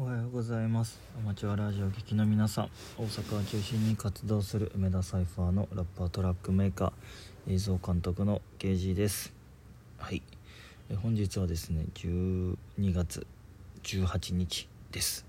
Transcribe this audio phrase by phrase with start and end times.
[0.00, 1.00] おはようございます。
[1.18, 2.70] アマチュアラジオ聴きの皆さん。
[2.96, 9.32] 大阪を中心に活動する梅田サイファーのラッパートラックメーカー映像監督の KG です。
[9.96, 10.22] はい。
[10.88, 12.54] え本日はですね12
[12.94, 13.26] 月
[13.82, 15.26] 18日です。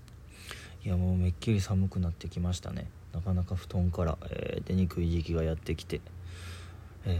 [0.84, 2.86] いやもうめっきり寒くなってきましたね。
[3.12, 6.00] なかなか布団から、えー出にくい時期がやってきて、
[7.06, 7.18] え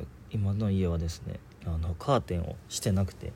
[0.00, 3.32] ー今の家はですねあのカーテンをしてなくて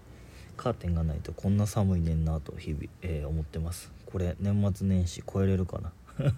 [0.63, 3.91] カーテンがないとこんな寒いねんなと日々、えー思ってます。
[4.07, 5.93] これ年末年始超えれるかな、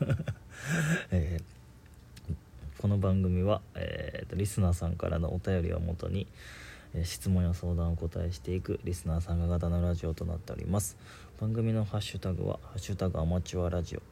[1.10, 2.34] えー
[2.80, 6.27] この番組は、えーとリスナーさんからのお便りをもとに、
[6.95, 10.96] えー質問や相談をお答えしていくリスナー参加型のラジオとなっております。
[11.38, 14.02] 番組のハッシュタグは「ハッシュタグアマチュアラジオ」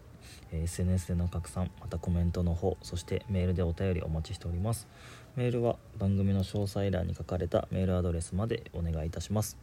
[0.53, 4.87] えー SNS での拡散またコメントの方そしてメールでお便りお待ちしております。
[5.35, 9.57] メールは番組の詳細欄に書かれたメールアドレスまでお願いいたします。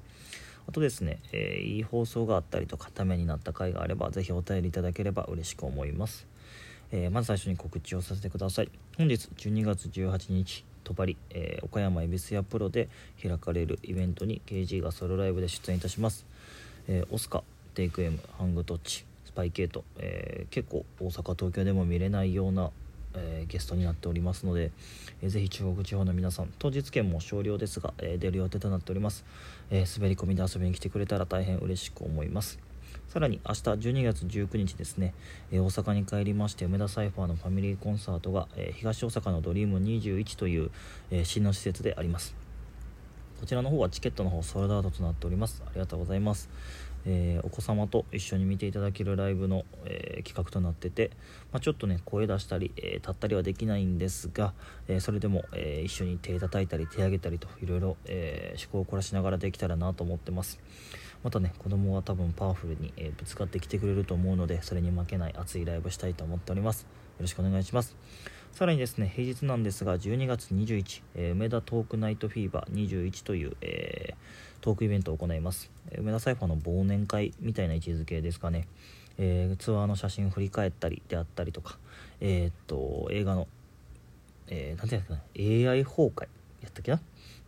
[0.67, 6.27] あとですね、えーいい放送があったりとかためになった回があればぜひお便りいただければ嬉しく思います、
[6.91, 8.71] えーまず最初に告知をさせてください。
[8.97, 12.89] 本日12月18日戸張、えー岡山恵比寿屋プロで
[13.21, 16.25] 開かれるイベントに KG がソロライブで出演いたします、
[16.87, 17.43] えオスカ
[17.75, 22.71] テイク M ハングトッチスパイケート、え結構大阪東京でも見れないような、
[23.13, 24.71] えーゲストになっておりますので、
[25.21, 29.25] えーぜひ中国地方の皆さん当日券も少量ですが、えー出る予定となっております、
[29.69, 32.59] え滑り込みで遊びに来てくれたら大変嬉しく思います。
[33.07, 35.13] さらに明日12月19日ですね、
[35.51, 40.71] え大阪に帰りまして梅田サイファーのファミリーコンサートが、え東大阪のドリーム21という、
[41.11, 42.35] えー新の施設であります。
[43.39, 45.63] こちらの方はチケットの方ソールドアウトとなっております。
[45.65, 46.49] ありがとうございます、
[47.05, 51.11] えーお子様と一緒に見ていただけるライブの、えー企画となってて、
[51.51, 54.53] まあ、ちょっとね声出したり、えー立ったりはできないんですが、
[54.87, 60.59] えそれでも、え一緒に手叩いたり手上げたりといろいろ、えー、思考を凝らしながらできたらなと思ってます。
[61.23, 66.81] またね子供は多分パワフルに、えぶつかってきてくれると思うのでそれに負けない熱いライブしたいと思っております。
[66.83, 66.87] よ
[67.21, 67.95] ろしくお願いします。
[68.51, 75.71] さらにですね平日なんですが12月21、え梅田トークナイトフィーバー21という、えートークイベントを行います。
[75.97, 78.67] 梅田サイファーの忘年会みたいな位置づけですかね、
[79.17, 81.77] えーツアーの写真振り返ったりであったりとか
[82.21, 83.47] えーっと映画の
[84.51, 86.23] えー、ていうんですかね AI 崩壊
[86.61, 86.97] やったっけな？
[86.97, 87.01] っ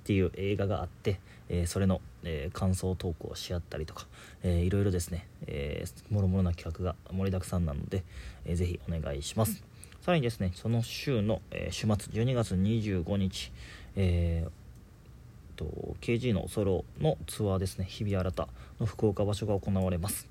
[0.03, 4.07] ていう映画があって、えーそれの、え感想トークをし合ったりとか、
[4.43, 8.03] えーいろいろですね、えー、もろもろな企画が盛りだくさんなので、
[8.45, 9.63] えーぜひお願いします。
[10.01, 13.51] さらにですねその週の、えー週末12月25日、
[13.95, 14.60] えー
[15.61, 17.85] と KG のソロのツアーですね。
[17.85, 18.47] 日々新た
[18.79, 20.27] の福岡場所が行われます。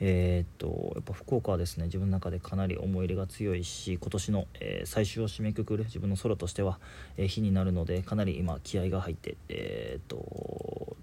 [0.00, 6.78] えーっとやっぱ福岡はですね自分の中でかなり思い入れが強いし今年の、えー最終を締めくくる自分のソロとしては、
[7.16, 10.96] えー日になるのでかなり今気合が入ってえっと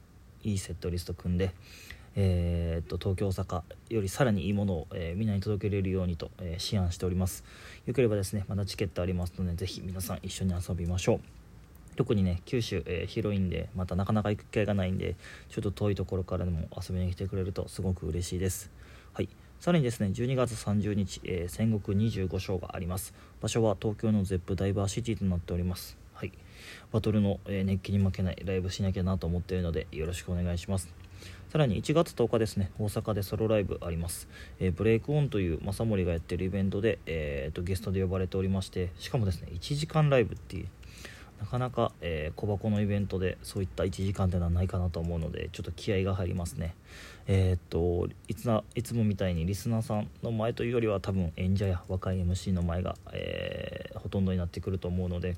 [0.44, 1.52] いいセットリスト組んで
[2.16, 7.44] えーっと東京大阪よりさらにいいものを、えーみんなに届けれるようにと、えー思案しております。
[7.88, 11.33] よければですねまだチケットありますのでぜひ皆さん一緒に遊びましょう。
[11.96, 15.16] 特にね九州、えー広いんでまたなかなか行く機会がないんで
[15.50, 18.72] ちょっと遠いところからでも遊びに来てくれるとすごく嬉しいです。
[19.14, 19.30] はい。
[19.60, 23.14] さらにですね12月30日、えー戦国25章があります。
[23.42, 25.98] 場所は東京のゼップダイバーシティとなっております。
[26.14, 26.32] はい。
[26.92, 31.04] バトルの、え熱気に負けないライブしなきゃなと思っているのでよろしくお願いします。
[31.50, 34.28] さらに1月10日ですね大阪でソロライブあります、
[34.60, 40.68] えーブレイクオンという正森がやってるイベントで、えーとゲストで呼ばれておりましてしかもですね1時間ライブっていう
[41.44, 46.74] なかなか、えー小箱のイベントでそういった1時間っていうのはないかなと思うのでちょっと気合が入りますね。
[47.28, 55.38] えーっといつないつもみたいにリスナーさんの前というよりは多分演者や若い MC の前が、えーほとんどになってくると思うので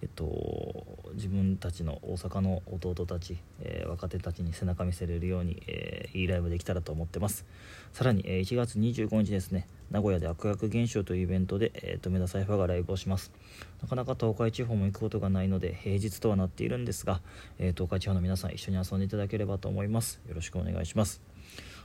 [0.00, 7.46] えっと自分たちの大阪の弟たち、えー若手たちに背中見せれるように、えいいライブできたらと思ってます。
[7.92, 9.66] さらに、え1月25日ですね。
[9.90, 13.32] 名古屋で悪役現象というイベントで、えーと梅田サイファーがライブをします。
[13.80, 17.20] なかなか東海地方も行くことがないので平日とはなっているんですが、
[17.58, 20.20] えー東海地方の皆さん一緒に遊んでいただければと思います。
[20.28, 21.22] よろしくお願いします。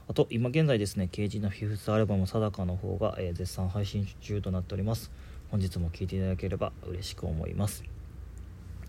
[0.06, 5.10] あと今現在ですね KG のフィフスアルバム「定か」の方が、えー絶賛配信中となっております。
[5.50, 7.93] 本日も聴いていただければ嬉しく思います。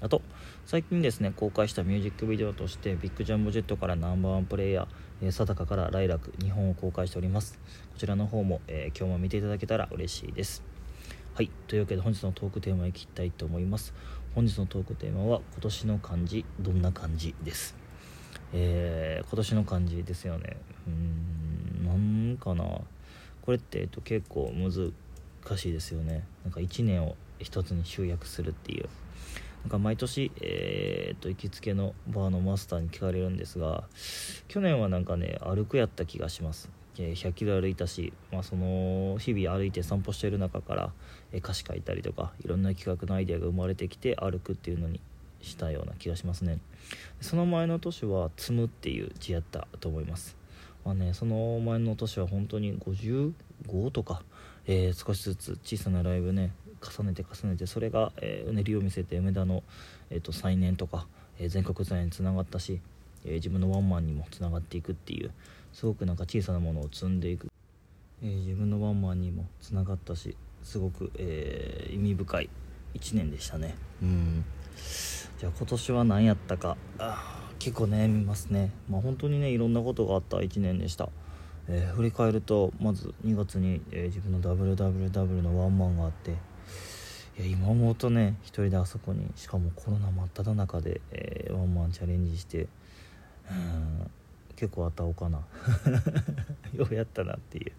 [0.02, 0.22] あと
[0.66, 4.88] 最近ですね公開したミュージックビデオとしてビッグジャンボジェットからナンバーワンプレイヤー、
[5.24, 7.60] えー、定かからライラク2本を公開しております。
[7.94, 10.64] こちらの方も、えー今日も見ていただけたら嬉しいです。
[11.34, 13.94] はいというわけで本日のトークテーマいきたいと思います。
[14.34, 17.76] 本日のトークテーマは今年の漢字どんな漢字です。
[18.54, 20.58] えー今年の漢字ですよね。
[20.88, 22.64] うーんなんかな。
[23.42, 24.92] これって、えっと、結構難
[25.58, 26.24] しいですよね。
[26.44, 28.90] なんか1年を一つに集約するっていう。
[29.66, 33.86] なんか毎年、えーっと行きつけのバーのマスターに聞かれるんですが
[34.48, 36.70] 去年はなんかね歩くやった気がします。
[36.94, 40.94] 100キロ歩いたし、まあ、その日々歩いて散歩してる中から、
[41.34, 45.02] え歌詞書いたりとかいろんな企画のアイデアが生まれてきて歩くっていうのに
[45.42, 46.60] したような気がしますね。
[47.20, 50.38] その前の年は「積む」っていう字やったと思います。
[50.86, 54.24] まあねその前の年は本当に55とか、
[54.68, 59.64] えー、少しずつ小さなライブね重ねて重ねてそれが、え、うねりを見せて梅田の、
[60.10, 61.08] えーと、再燃とか、
[61.40, 62.80] えー、全国在につながったし、
[63.26, 65.32] え、自分のワンマンにもつながっていくっていう
[65.74, 67.52] すごくなんか小さなものを積んでいく、
[68.24, 72.50] え、自分のワンマンにもつながったしすごく、えー、意味深い
[72.96, 73.76] 1年でしたね。
[74.02, 74.46] うん。
[75.38, 76.78] じゃあ今年は何やったか。
[77.60, 78.72] 結構悩みますね。
[78.90, 81.10] まあ本当にねいろんなことがあった1年でした、
[81.68, 86.36] えー、振り返るとまず2月に、えー、自分の WWW のワンマンがあって
[87.38, 92.68] いや今思うとね一人であそこにしかもコロナ真っ只中で、えー、ワンマンチャレンジして
[93.52, 94.12] うん
[94.56, 95.40] 結構あったおかな。
[96.74, 97.72] ようやったなっていう。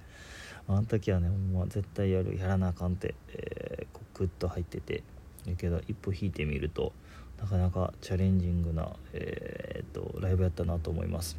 [0.69, 5.03] あの時はねほんま絶対やるやらなあかんって、えー、こうグッと入ってて。
[5.47, 6.93] だけど一歩引いてみると
[7.38, 11.38] なかなかチャレンジングな、えー、とライブやったなと思います。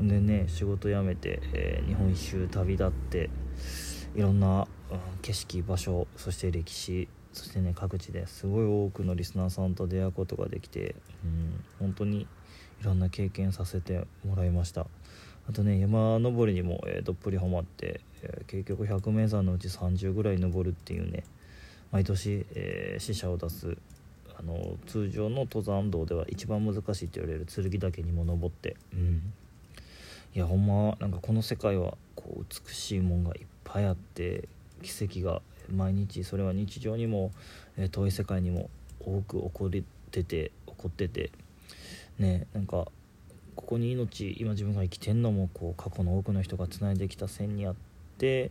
[0.00, 3.30] でね仕事辞めて、えー、日本一周旅立って
[4.16, 12.22] いろんな、うん、景色場所そして歴史そしてね各地ですごい多くのリスナーさんと出会うことができて、うん、本当に
[12.80, 14.86] いろんな経験させてもらいました。
[15.48, 21.22] あとね山登りにも、えー、どっぷりハマって、えー、結局100名山のうち30ぐらい登るっていうね
[21.92, 23.76] 毎年、えー、死者を出す
[24.38, 29.32] あの通常の登山道では一番難しいと言われる剣岳にも登って、うん、
[30.34, 34.48] いやほんまなんかこの世界はこう美しいもんがいっぱいあって
[34.82, 35.42] 奇跡が
[35.74, 37.32] 毎日それは日常にも、
[37.76, 38.70] え、遠い世界にも
[39.00, 39.70] 多く起こっ
[40.10, 41.30] てて起こってて
[42.18, 42.86] ねなんか
[43.56, 47.74] ここに命今自分が生きてんのもこう過去の多くの人がつないできた線にあっ
[48.18, 48.50] て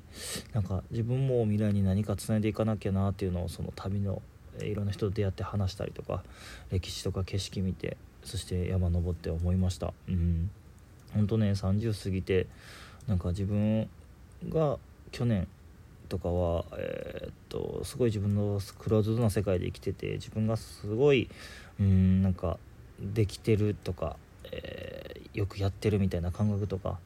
[0.53, 4.21] なんか自分も未来に何かつないでいかなきゃなっていうのをその旅の
[4.59, 6.23] いろんな人と出会って話したりとか
[6.71, 9.93] 歴史とか景色見てそして山登って思いました。
[10.09, 10.49] うん。
[11.13, 12.47] 本当ね30過ぎて
[13.07, 13.87] なんか自分
[14.49, 14.77] が
[15.15, 15.47] 去年
[16.09, 21.29] とかは、えー、っとすごい自分のクローズドな世界で生きてて自分がすごい
[21.79, 22.59] うんなんか
[22.99, 24.17] できてるとか、
[24.51, 26.99] えー、よくやってるみたいな感覚とか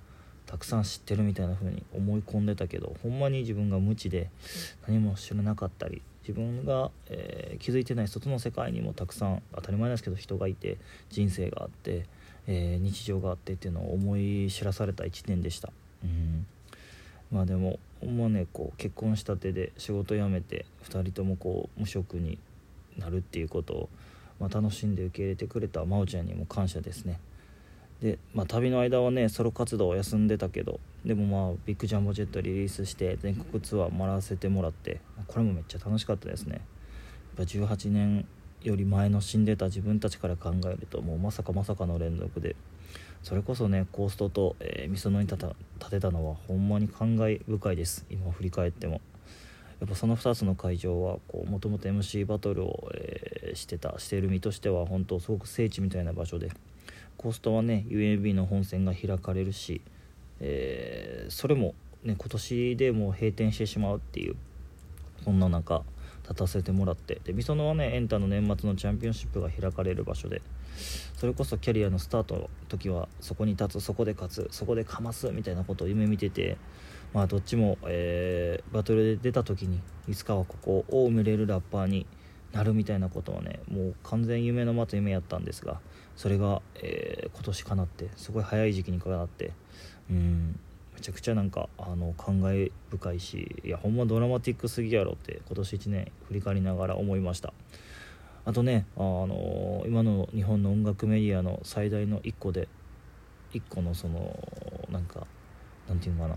[0.47, 4.31] たくさん知ってるみたいな風に思い込んでたけどほんまに自分が無知で
[4.87, 10.79] 何も知らなかったり自分が、えー、気づいてない外の世界にもたくさん当たり前ですけど人がいて
[11.11, 12.07] 人生があって、
[12.47, 15.71] えー、日常があってっていうのを思い知らされた1年でした。
[16.03, 16.47] うん
[17.31, 22.37] まあでもほんまねこう結婚したてで仕事辞めて2人ともこう無職に
[22.97, 23.89] なるっていうことを
[24.39, 27.19] まあ、楽しんで受け入れてくれた真央ちゃんにも感謝ですね。
[28.01, 36.55] で、まあ、旅の間はねソロ活動を休んでたけどでもまあビッグジャンボジェットリリースして全国ツアー回らせてもらってこれもめっちゃ楽しかったですね。
[36.55, 36.61] やっ
[37.37, 38.25] ぱ18年
[38.61, 42.55] より前の死んでた自分たちから考えるともうまさかまさかの連続で。
[43.21, 45.45] それこそねコーストと、えー、みそのに立
[45.89, 48.05] てたのはほんまに感慨深いです。
[48.09, 49.01] 今振り返っても。
[49.79, 51.17] やっぱその2つの会場は
[51.49, 56.49] もともと MC バトルを、えー、してたしている身としては本当すごく聖地みたいな場所で。
[57.17, 59.81] コーストはね UAB の本戦が開かれるし、
[60.39, 64.35] えー、それも、ね、今年でもう閉店してしまうっていう
[65.23, 65.83] そんな中。
[66.29, 67.19] 立たせてもらって。
[67.23, 70.41] でみそのはねエンタの年末のチャンピオンシップが開かれる場所で
[71.15, 76.57] それこそキャリアのスタートの時はそこに立つそこで勝つそこでかますみたいなことを夢見てて
[77.13, 82.05] まあどっちも、えー、バトルで出た時にいつかはここを埋めれるラッパーに
[82.51, 85.79] なるみたいなことはねもう完全夢の待つ夢やったんですが
[86.15, 89.51] それが、えー、今年かなってすごい早い時期にかなって
[90.09, 90.59] うん。
[90.99, 97.53] めちゃくちゃなんかあの感慨深いしいやほんまドラマティックすぎやろって今年1年振り返りながら思いました。
[98.43, 102.67] あとねあの今の日本の音楽メディアの最大の1個で
[103.53, 104.37] 1個のその
[104.91, 105.25] なんか
[105.87, 106.35] なんていうのかな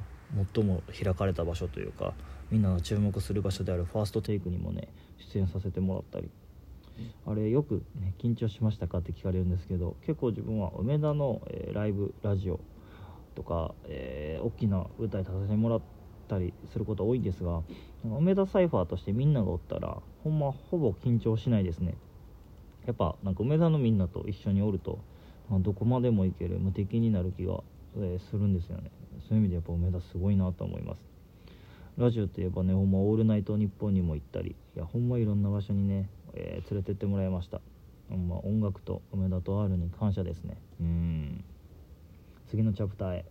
[0.55, 2.15] 最も開かれた場所というか
[2.51, 4.87] みんなが注目する場所であるファーストテイクにもね
[5.33, 6.31] 出演させてもらったり。
[7.27, 12.61] あれよく、ね、緊張しましたかって聞かれるんですけど結構自分は梅田の、えー、ライブラジオ
[13.35, 15.83] とか、えー、大きな舞台立たせてもらっ
[16.29, 17.63] たりすること多いんですが
[18.05, 21.95] 梅田サイファーとしてみんながおったらほんまほぼ緊張しないですね。
[22.87, 24.99] やっぱなんか梅田のみんなと一緒におると、
[25.61, 27.63] どこまでも行ける無敵になる気が、
[27.97, 28.91] え、するんですよね。
[29.29, 31.03] そういう意味でやっぱ梅田すごいなと思います。
[31.97, 37.61] ラジオといえばねほんま「オールナイトニッポン」にも行ったりいやほんまいろんな場所にね、えー、連れてってもらいました。
[38.09, 40.57] ほんま音楽と梅田と R に感謝ですね。
[40.81, 41.45] うん。
[42.53, 43.25] 次のチャプターへ。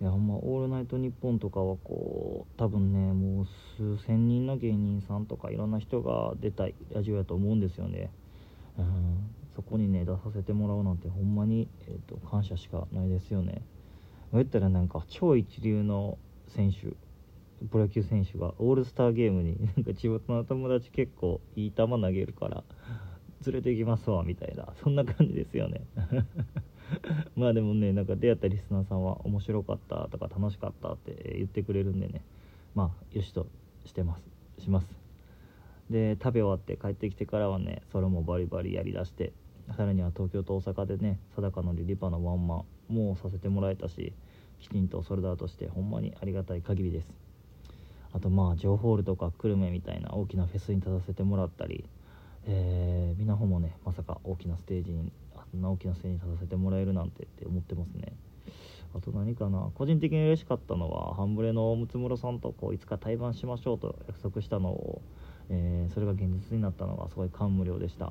[0.00, 3.46] いやほんま「オールナイトニッポン」とかはこう多分ねもう
[3.76, 8.10] 数千人の芸人さんとかいろんな人が出たいラジオやと思うんですよね、
[8.78, 13.62] うん、そこにね出させてもらうなんてほんまに、えーと、と感謝しかないですよね。
[14.30, 16.94] そうやったらなんか超一流の選手
[17.70, 22.64] プロ野球選手がオールスターゲームになんか地元の友達結構いい球投げるから
[23.46, 25.82] 連れて行きますわみたいなそんな感じですよね。
[27.36, 32.22] まあでもねなんか出会ったリスナーさんは面白かったとか楽しかったって言ってくれるんでね。
[32.74, 33.46] まあよしと
[33.84, 34.24] してます。
[34.58, 35.02] します。
[35.90, 39.32] で食べ終わって帰ってきてからはねそれもバリバリやりだして
[39.76, 44.12] さらには東京と大阪でね定かのリリパのワンマンもさせてもらえたし
[44.60, 47.31] きちんとソルダーとしてほんまにありがたい限りです。
[48.14, 51.84] あとまあジョーホールとか久留米みたいな大きなフェスに立たせてもらったり
[52.46, 58.12] えー、みなほもねまさか大きなステージにあんな大きなステージに立たせてもらえるなんてって思ってますね。
[58.94, 65.00] あと何かな個人的に嬉しかったのはハンブレのムツムロさんとこういつか対バンしましょうと約束したのを、
[65.48, 68.06] えー、それが現実になったのがすごい感無量でした。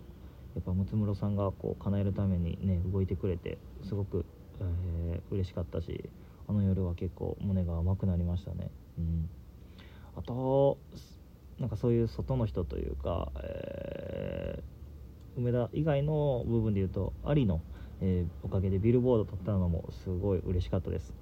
[0.56, 4.26] やっぱムツムロさんがこう叶えるためにね動いてくれてすごく、
[4.60, 6.10] えー、嬉しかったし
[6.48, 8.72] あの夜は結構胸が甘くなりましたね。
[8.98, 9.30] うん。
[10.16, 10.78] あと
[11.60, 17.62] なんかそういう外の人というか、えー、梅田以外の部分で言うとアリの、
[18.02, 21.14] えー、おかげでビルボード取ったのもすごい嬉しかったです。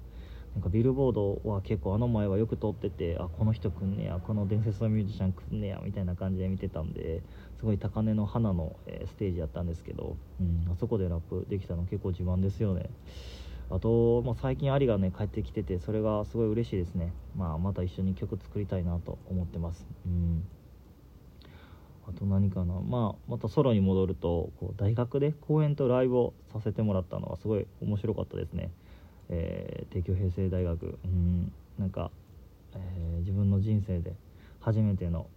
[0.54, 7.22] なんかビルボードは結構あの前はよく通っててあこの人来んねやこの伝説のミュージシャン来んねやみたいな感じで見てたんで
[7.58, 12.90] すごい高値の花の、えー、ステージやったんですけど、うん、あそこでラップできたの結構自慢ですよね。
[13.70, 19.86] あと、まあ、最近アリがね帰ってきててそれがすごい嬉しいですね、まあ、また一緒に曲作りたいなと思ってます。
[20.06, 20.44] うん。
[22.08, 28.70] あと何かな、まあ、またソロに戻るとこう大学で公演とライブをさせてもらったのはすごい面白かったですね、
[29.28, 30.98] えー、帝京平成大学。
[31.04, 31.52] うん。
[31.78, 32.10] なんか、
[32.74, 34.14] えー、自分の人生で
[34.58, 35.28] 初めての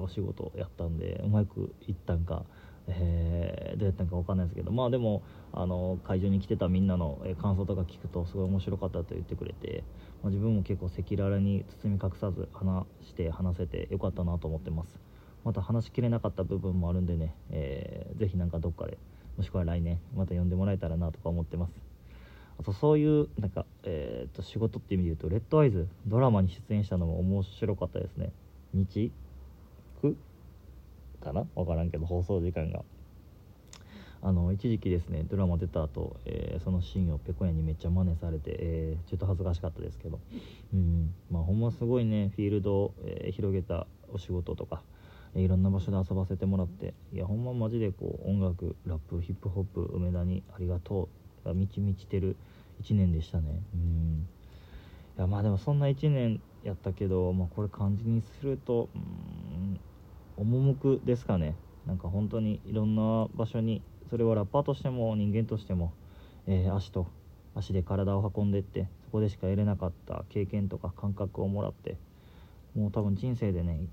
[0.00, 2.44] お仕事をやったんでうまくいったんか。
[2.88, 5.22] えー、どうやったんか分かんないですけどまあでも
[5.52, 9.84] あの会場に来てたみんなの感想とか聞くとすごい面白かったと言ってくれて、
[10.22, 14.98] まあ、自分も結構赤裸々に包み隠さず話して話せてよかったなと思ってます。
[15.44, 18.96] また話しきれなかった部分もあるんでね、えー、ぜひなんかどっかで
[19.36, 21.72] もしくは来年また呼んでもらえたらなとか思ってます。
[22.58, 28.32] あとそういうなんか、えー、と仕事っていう意味で言うとレッドアイズドラマに出演したのも面白かったですね。
[28.72, 29.10] 日？
[31.22, 31.46] かな？
[31.54, 32.82] 分からんけど放送時間が。
[34.24, 40.20] あの一時期ですねドラマ出た後、えー、そのシーンをペコヤにめっちゃ真似されて、えー、ちょっと恥ずかしかったですけど。
[40.72, 44.82] うんまあほんますごいねフィールドを、えー、広げたお仕事とか、
[45.34, 51.08] いろんな場所で遊ばせてもらっていやほんまマジでこう音楽ラップヒップホップ梅田にありがと
[51.44, 52.36] うが満ち満ちてる
[52.82, 53.60] 1年でしたね。
[53.74, 54.28] うん。
[55.18, 59.02] いやまあでもそんな1年やったけど、まあ、これ漢字にするとうん
[60.36, 61.56] 赴くですかね。
[61.86, 65.92] なんか本当にいろんな場所にそれはラッパーとしても人間としても、
[66.46, 67.08] えー、足と
[67.54, 71.96] 足で体を運んでってそこでしか得れなかった経験とか感覚をもらって
[72.74, 73.88] もう多分人生でね、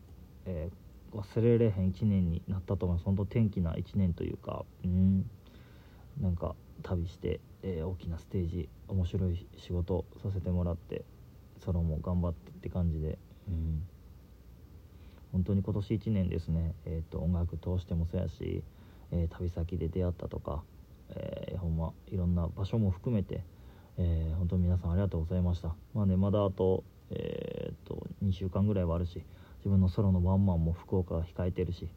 [0.45, 3.05] えー、忘れられへん1年になったと思います。
[3.05, 5.29] 本当天気な1年というかうん。
[6.21, 11.05] なんか旅して、えー、大きなステージ面白い仕事させてもらって
[11.63, 13.17] ソロも頑張ってって感じで
[13.47, 13.83] うん。
[15.31, 18.63] 本当に今年1年ですね、えーと、音楽通してもそうやし、
[19.11, 20.63] えー、旅先で出会ったとか、
[21.09, 23.43] えー、ほんまいろんな場所も含めて、
[23.97, 25.75] えー、本当に皆さんありがとうございました。
[25.93, 29.23] まあねまだあと,、えーと、2週間ぐらいはあるし
[29.59, 31.89] 自分のソロのワンマンも福岡が控えてるし、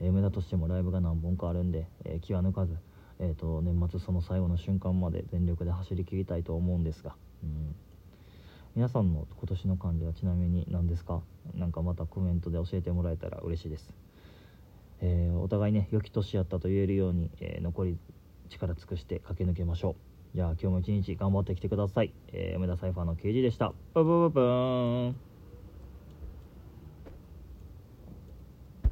[0.00, 2.76] え、梅田としてもライブが何本かあるんで、え気は抜かず、
[3.18, 7.74] えーと年末その最後の瞬間まで全力で走りきりたいと思うんですが、うん。
[8.78, 11.20] 皆さんの今年の漢字はちなみに何ですか？
[11.56, 13.90] 何かまたコメントで教えてもらえたら嬉しいです、
[15.00, 17.98] えー、お互いね良き年やったと言えるように、えー、残り
[18.48, 19.96] 力尽くして駆け抜けましょ
[20.32, 20.36] う。
[20.36, 23.72] じゃあ今日も一日頑張ってきてください、えー、梅田サイファーの刑事でした。
[23.94, 25.27] ブブブブーン。